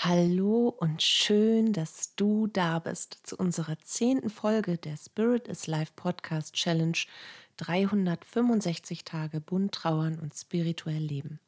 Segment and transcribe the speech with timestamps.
[0.00, 5.94] Hallo und schön, dass du da bist zu unserer zehnten Folge der Spirit is Life
[5.96, 6.96] Podcast Challenge
[7.56, 11.40] 365 Tage bunt trauern und spirituell leben.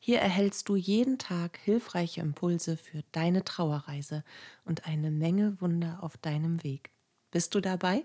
[0.00, 4.22] Hier erhältst du jeden Tag hilfreiche Impulse für deine Trauerreise
[4.66, 6.90] und eine Menge Wunder auf deinem Weg.
[7.30, 8.04] Bist du dabei?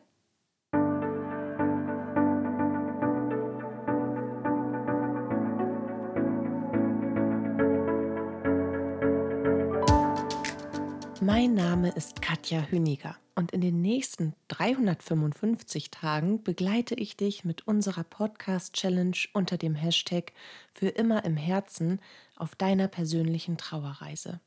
[11.26, 17.66] Mein Name ist Katja Hüniger und in den nächsten 355 Tagen begleite ich dich mit
[17.66, 20.34] unserer Podcast-Challenge unter dem Hashtag
[20.74, 22.02] Für immer im Herzen
[22.36, 24.42] auf deiner persönlichen Trauerreise,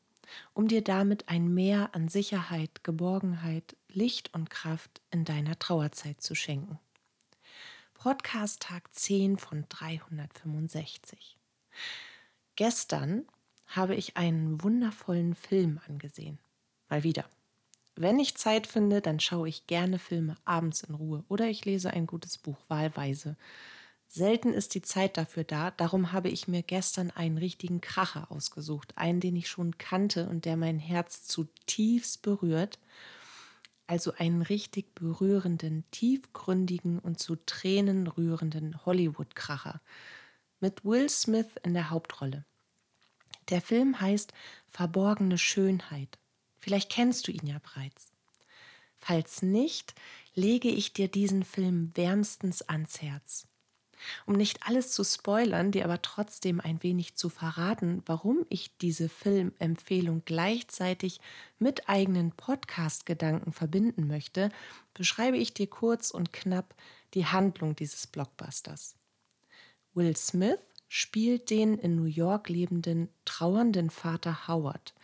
[0.52, 6.34] um dir damit ein Mehr an Sicherheit, Geborgenheit, Licht und Kraft in deiner Trauerzeit zu
[6.34, 6.78] schenken.
[7.94, 11.38] Podcast Tag 10 von 365.
[12.54, 13.24] Gestern
[13.66, 16.38] habe ich einen wundervollen Film angesehen.
[16.88, 17.24] Mal wieder.
[17.96, 21.90] Wenn ich Zeit finde, dann schaue ich gerne Filme abends in Ruhe oder ich lese
[21.90, 23.36] ein gutes Buch wahlweise.
[24.06, 28.96] Selten ist die Zeit dafür da, darum habe ich mir gestern einen richtigen Kracher ausgesucht,
[28.96, 32.78] einen, den ich schon kannte und der mein Herz zutiefst berührt.
[33.86, 39.80] Also einen richtig berührenden, tiefgründigen und zu Tränen rührenden Hollywood-Kracher
[40.60, 42.44] mit Will Smith in der Hauptrolle.
[43.48, 44.32] Der Film heißt
[44.68, 46.18] Verborgene Schönheit
[46.66, 48.10] Vielleicht kennst du ihn ja bereits.
[48.96, 49.94] Falls nicht,
[50.34, 53.46] lege ich dir diesen Film wärmstens ans Herz.
[54.26, 59.08] Um nicht alles zu spoilern, dir aber trotzdem ein wenig zu verraten, warum ich diese
[59.08, 61.20] Filmempfehlung gleichzeitig
[61.60, 64.50] mit eigenen Podcast-Gedanken verbinden möchte,
[64.92, 66.74] beschreibe ich dir kurz und knapp
[67.14, 68.96] die Handlung dieses Blockbusters.
[69.94, 70.58] Will Smith
[70.88, 74.94] spielt den in New York lebenden, trauernden Vater Howard,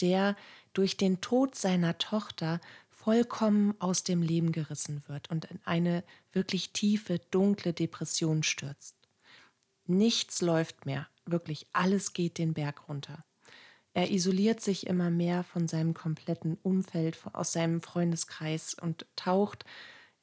[0.00, 0.36] der
[0.72, 6.72] durch den Tod seiner Tochter vollkommen aus dem Leben gerissen wird und in eine wirklich
[6.72, 8.96] tiefe, dunkle Depression stürzt.
[9.86, 13.24] Nichts läuft mehr, wirklich alles geht den Berg runter.
[13.94, 19.64] Er isoliert sich immer mehr von seinem kompletten Umfeld, aus seinem Freundeskreis und taucht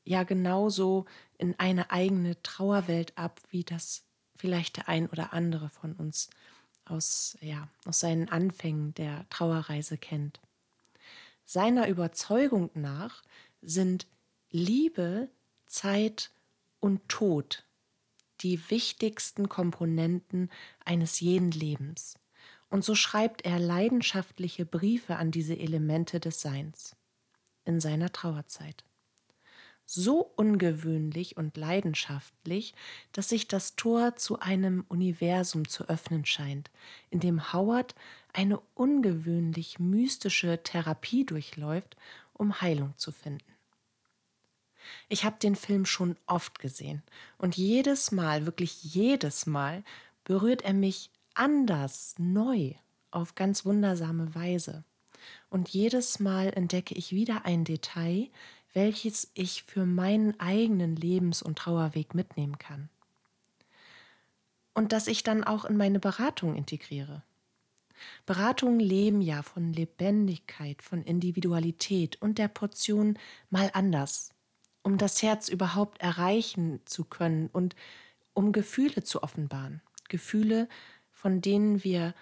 [0.04, 1.06] ja genauso
[1.38, 4.06] in eine eigene Trauerwelt ab, wie das
[4.38, 6.30] vielleicht der ein oder andere von uns
[6.86, 10.40] aus, ja, aus seinen Anfängen der Trauerreise kennt.
[11.44, 13.24] Seiner Überzeugung nach
[13.62, 14.08] sind
[14.52, 15.30] Liebe,
[15.66, 16.32] Zeit
[16.80, 17.66] und Tod
[18.42, 20.50] die wichtigsten Komponenten
[20.84, 22.20] eines jeden Lebens.
[22.70, 26.96] Und so schreibt er leidenschaftliche Briefe an diese Elemente des Seins
[27.64, 28.84] in seiner Trauerzeit
[29.86, 32.74] so ungewöhnlich und leidenschaftlich,
[33.12, 36.72] dass sich das Tor zu einem Universum zu öffnen scheint,
[37.10, 37.96] in dem Howard
[38.34, 41.96] eine ungewöhnlich mystische Therapie durchläuft,
[42.34, 43.46] um Heilung zu finden.
[45.10, 47.02] Ich habe den Film schon oft gesehen
[47.38, 49.84] und jedes Mal, wirklich jedes Mal,
[50.24, 52.74] berührt er mich anders, neu,
[53.12, 54.84] auf ganz wundersame Weise.
[55.50, 58.30] Und jedes Mal entdecke ich wieder ein Detail,
[58.76, 62.90] welches ich für meinen eigenen Lebens- und Trauerweg mitnehmen kann.
[64.74, 67.24] Und das ich dann auch in meine Beratung integriere.
[68.26, 73.18] Beratungen leben ja von Lebendigkeit, von Individualität und der Portion
[73.50, 74.32] mal anders,
[74.84, 77.78] um das Herz überhaupt erreichen zu können und
[78.34, 79.82] um Gefühle zu offenbaren.
[80.10, 80.68] Gefühle,
[81.12, 82.14] von denen wir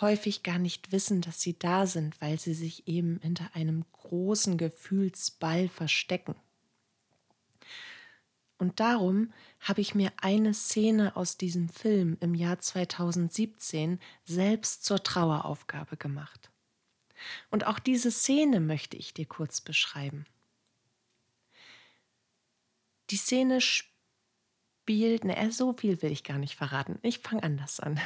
[0.00, 4.56] häufig gar nicht wissen, dass sie da sind, weil sie sich eben hinter einem großen
[4.56, 6.34] Gefühlsball verstecken.
[8.58, 15.02] Und darum habe ich mir eine Szene aus diesem Film im Jahr 2017 selbst zur
[15.02, 16.50] Traueraufgabe gemacht.
[17.50, 20.26] Und auch diese Szene möchte ich dir kurz beschreiben.
[23.10, 26.98] Die Szene spielt, ne, so viel will ich gar nicht verraten.
[27.02, 28.00] Ich fange anders an.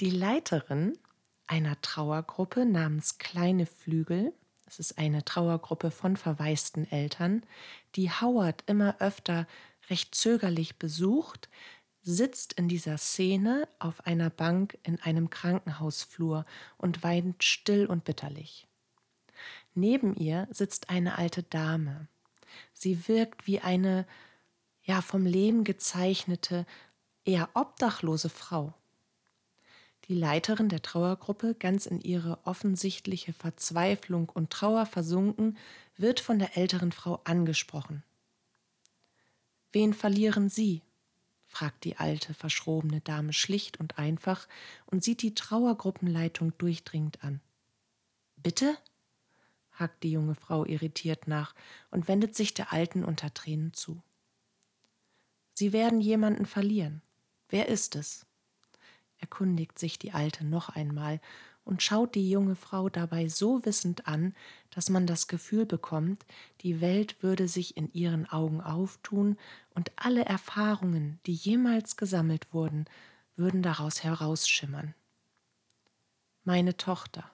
[0.00, 0.98] Die Leiterin
[1.46, 4.32] einer Trauergruppe namens Kleine Flügel.
[4.66, 7.44] Es ist eine Trauergruppe von verwaisten Eltern,
[7.96, 9.46] die Howard immer öfter
[9.90, 11.48] recht zögerlich besucht,
[12.02, 16.44] sitzt in dieser Szene auf einer Bank in einem Krankenhausflur
[16.76, 18.66] und weint still und bitterlich.
[19.74, 22.08] Neben ihr sitzt eine alte Dame.
[22.72, 24.06] Sie wirkt wie eine
[24.82, 26.66] ja vom Leben gezeichnete,
[27.24, 28.74] eher obdachlose Frau.
[30.08, 35.56] Die Leiterin der Trauergruppe, ganz in ihre offensichtliche Verzweiflung und Trauer versunken,
[35.96, 38.02] wird von der älteren Frau angesprochen.
[39.72, 40.82] Wen verlieren Sie?
[41.46, 44.48] fragt die alte, verschrobene Dame schlicht und einfach
[44.86, 47.40] und sieht die Trauergruppenleitung durchdringend an.
[48.36, 48.76] Bitte?
[49.72, 51.54] hakt die junge Frau irritiert nach
[51.90, 54.02] und wendet sich der Alten unter Tränen zu.
[55.54, 57.02] Sie werden jemanden verlieren.
[57.48, 58.26] Wer ist es?
[59.18, 61.20] Erkundigt sich die Alte noch einmal
[61.64, 64.34] und schaut die junge Frau dabei so wissend an,
[64.70, 66.24] dass man das Gefühl bekommt,
[66.60, 69.38] die Welt würde sich in ihren Augen auftun
[69.74, 72.84] und alle Erfahrungen, die jemals gesammelt wurden,
[73.36, 74.94] würden daraus herausschimmern.
[76.44, 77.30] Meine Tochter,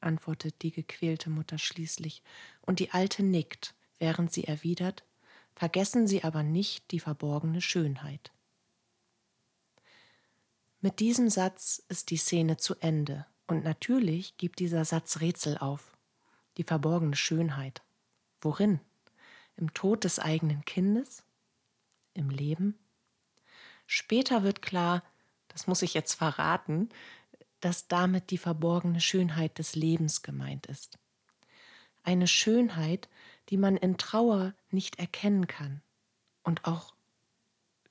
[0.00, 2.22] antwortet die gequälte Mutter schließlich,
[2.62, 5.04] und die Alte nickt, während sie erwidert,
[5.54, 8.32] vergessen Sie aber nicht die verborgene Schönheit.
[10.84, 15.96] Mit diesem Satz ist die Szene zu Ende und natürlich gibt dieser Satz Rätsel auf.
[16.58, 17.80] Die verborgene Schönheit.
[18.42, 18.80] Worin?
[19.56, 21.24] Im Tod des eigenen Kindes?
[22.12, 22.78] Im Leben?
[23.86, 25.02] Später wird klar,
[25.48, 26.90] das muss ich jetzt verraten,
[27.60, 30.98] dass damit die verborgene Schönheit des Lebens gemeint ist.
[32.02, 33.08] Eine Schönheit,
[33.48, 35.80] die man in Trauer nicht erkennen kann
[36.42, 36.94] und auch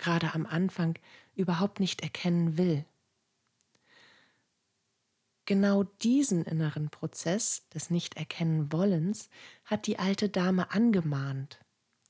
[0.04, 1.00] gerade am Anfang
[1.34, 2.86] überhaupt nicht erkennen will.
[5.46, 9.30] Genau diesen inneren Prozess des Nicht-Erkennen-Wollens
[9.66, 11.60] hat die alte Dame angemahnt.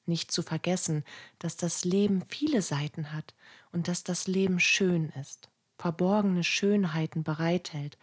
[0.06, 1.04] Nicht zu vergessen,
[1.40, 3.34] dass das Leben viele Seiten hat
[3.72, 7.98] und dass das Leben schön ist, verborgene Schönheiten bereithält,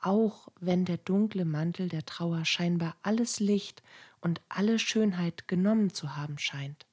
[0.00, 3.82] auch wenn der dunkle Mantel der Trauer scheinbar alles Licht
[4.20, 6.86] und alle Schönheit genommen zu haben scheint.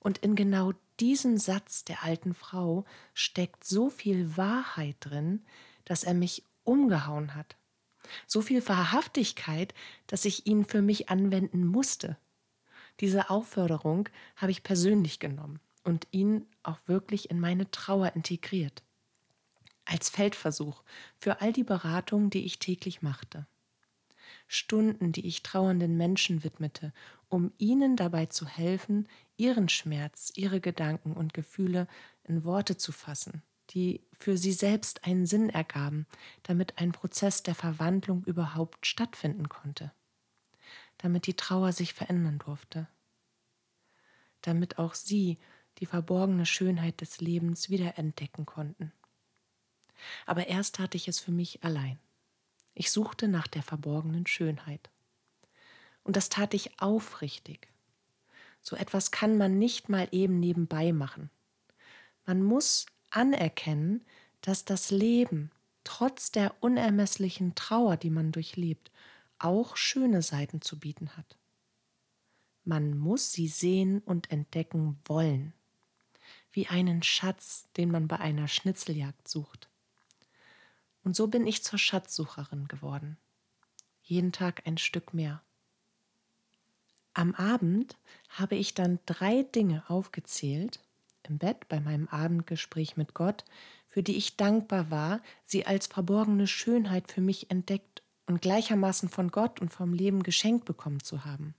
[0.00, 2.84] Und in genau diesem Satz der alten Frau
[3.14, 5.44] steckt so viel Wahrheit drin,
[5.84, 7.56] dass er mich umgehauen hat.
[8.26, 9.74] So viel Wahrhaftigkeit,
[10.06, 12.16] dass ich ihn für mich anwenden musste.
[13.00, 18.82] Diese Aufforderung habe ich persönlich genommen und ihn auch wirklich in meine Trauer integriert.
[19.84, 20.82] Als Feldversuch
[21.18, 23.46] für all die Beratungen, die ich täglich machte.
[24.46, 26.92] Stunden, die ich trauernden Menschen widmete,
[27.28, 29.08] um ihnen dabei zu helfen,
[29.42, 31.88] ihren Schmerz, ihre Gedanken und Gefühle
[32.24, 36.06] in Worte zu fassen die für sie selbst einen Sinn ergaben,
[36.42, 39.92] damit ein Prozess der Verwandlung überhaupt stattfinden konnte,
[40.98, 42.86] damit die Trauer sich verändern durfte,
[44.42, 45.38] damit auch sie
[45.78, 48.92] die verborgene Schönheit des Lebens wiederentdecken konnten.
[50.26, 51.98] Aber erst tat ich es für mich allein.
[52.74, 54.90] Ich suchte nach der verborgenen Schönheit.
[56.04, 57.71] Und das tat ich aufrichtig.
[58.62, 61.30] So etwas kann man nicht mal eben nebenbei machen.
[62.24, 64.04] Man muss anerkennen,
[64.40, 65.50] dass das Leben
[65.84, 68.90] trotz der unermesslichen Trauer, die man durchlebt,
[69.38, 71.36] auch schöne Seiten zu bieten hat.
[72.64, 75.52] Man muss sie sehen und entdecken wollen,
[76.52, 79.68] wie einen Schatz, den man bei einer Schnitzeljagd sucht.
[81.02, 83.16] Und so bin ich zur Schatzsucherin geworden.
[84.02, 85.42] Jeden Tag ein Stück mehr.
[87.14, 87.96] Am Abend
[88.30, 90.80] habe ich dann drei Dinge aufgezählt,
[91.28, 93.44] im Bett bei meinem Abendgespräch mit Gott,
[93.88, 99.30] für die ich dankbar war, sie als verborgene Schönheit für mich entdeckt und gleichermaßen von
[99.30, 101.54] Gott und vom Leben geschenkt bekommen zu haben.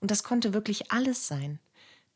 [0.00, 1.58] Und das konnte wirklich alles sein.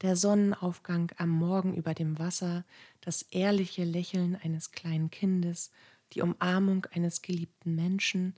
[0.00, 2.64] Der Sonnenaufgang am Morgen über dem Wasser,
[3.02, 5.70] das ehrliche Lächeln eines kleinen Kindes,
[6.14, 8.34] die Umarmung eines geliebten Menschen,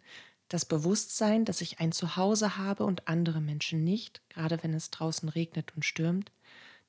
[0.52, 5.28] das Bewusstsein, dass ich ein Zuhause habe und andere Menschen nicht, gerade wenn es draußen
[5.28, 6.30] regnet und stürmt,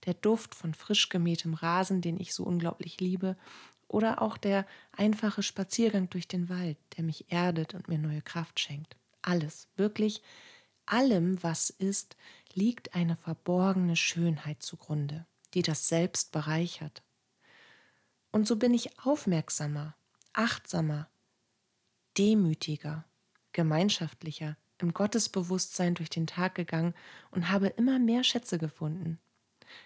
[0.05, 3.37] der Duft von frisch gemähtem Rasen, den ich so unglaublich liebe,
[3.87, 8.59] oder auch der einfache Spaziergang durch den Wald, der mich erdet und mir neue Kraft
[8.59, 8.97] schenkt.
[9.21, 10.21] Alles, wirklich
[10.85, 12.17] allem, was ist,
[12.53, 17.01] liegt eine verborgene Schönheit zugrunde, die das Selbst bereichert.
[18.31, 19.95] Und so bin ich aufmerksamer,
[20.33, 21.07] achtsamer,
[22.17, 23.05] demütiger,
[23.53, 26.93] gemeinschaftlicher, im Gottesbewusstsein durch den Tag gegangen
[27.31, 29.19] und habe immer mehr Schätze gefunden,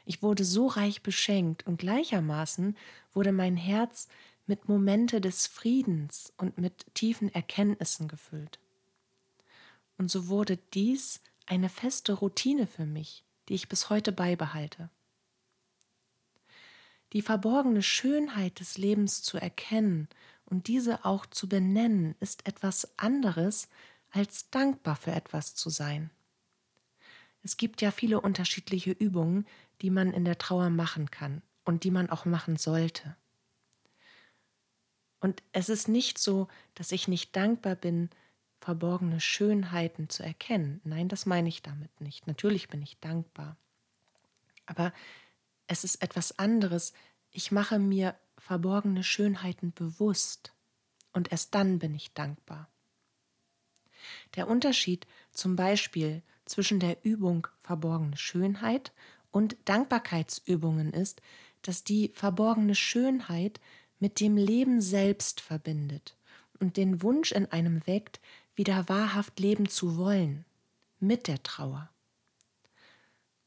[0.05, 2.77] ich wurde so reich beschenkt und gleichermaßen
[3.13, 4.07] wurde mein Herz
[4.45, 8.59] mit Momente des Friedens und mit tiefen Erkenntnissen gefüllt.
[9.97, 14.89] Und so wurde dies eine feste Routine für mich, die ich bis heute beibehalte.
[17.13, 20.07] Die verborgene Schönheit des Lebens zu erkennen
[20.49, 23.69] und diese auch zu benennen, ist etwas anderes,
[24.11, 26.09] als dankbar für etwas zu sein.
[27.43, 29.45] Es gibt ja viele unterschiedliche Übungen,
[29.81, 33.15] die man in der Trauer machen kann und die man auch machen sollte.
[35.19, 38.09] Und es ist nicht so, dass ich nicht dankbar bin,
[38.59, 40.81] verborgene Schönheiten zu erkennen.
[40.83, 42.27] Nein, das meine ich damit nicht.
[42.27, 43.57] Natürlich bin ich dankbar.
[44.65, 44.93] Aber
[45.67, 46.93] es ist etwas anderes.
[47.31, 50.53] Ich mache mir verborgene Schönheiten bewusst
[51.13, 52.69] und erst dann bin ich dankbar.
[54.35, 58.93] Der Unterschied zum Beispiel zwischen der Übung verborgene Schönheit
[59.31, 61.21] und Dankbarkeitsübungen ist,
[61.61, 63.59] dass die verborgene Schönheit
[63.99, 66.15] mit dem Leben selbst verbindet
[66.59, 68.19] und den Wunsch in einem weckt,
[68.55, 70.45] wieder wahrhaft leben zu wollen,
[70.99, 71.89] mit der Trauer.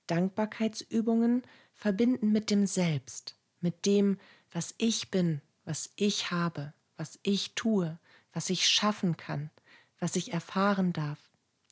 [0.06, 1.42] Dankbarkeitsübungen
[1.72, 4.18] verbinden mit dem Selbst, mit dem,
[4.50, 7.98] was ich bin, was ich habe, was ich tue,
[8.32, 9.50] was ich schaffen kann,
[9.98, 11.18] was ich erfahren darf.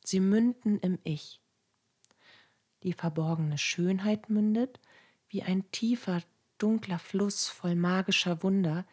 [0.04, 1.40] Sie münden im Ich.
[2.82, 4.80] Die verborgene Schönheit mündet,
[5.28, 6.22] wie ein tiefer,
[6.58, 8.86] dunkler Fluss voll magischer Wunder,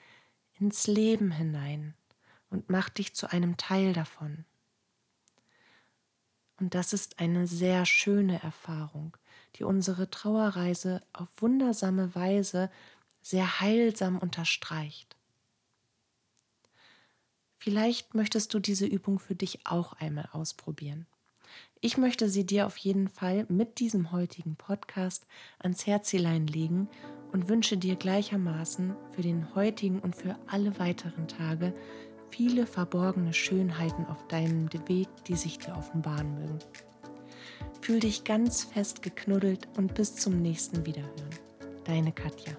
[0.59, 1.93] ins Leben hinein
[2.49, 4.45] und macht dich zu einem Teil davon.
[6.57, 9.17] Und das ist eine sehr schöne Erfahrung,
[9.55, 12.71] die unsere Trauerreise auf wundersame Weise
[13.25, 15.15] sehr heilsam unterstreicht.
[17.57, 21.07] Vielleicht möchtest du diese Übung für dich auch einmal ausprobieren.
[21.81, 25.25] Ich möchte sie dir auf jeden Fall mit diesem heutigen Podcast
[25.57, 26.87] ans Herzilein legen
[27.31, 31.73] und wünsche dir gleichermaßen für den heutigen und für alle weiteren Tage
[32.29, 36.59] viele verborgene Schönheiten auf deinem Weg, die sich dir offenbaren mögen.
[37.81, 41.29] Fühl dich ganz fest geknuddelt und bis zum nächsten Wiederhören.
[41.85, 42.53] Deine Katja.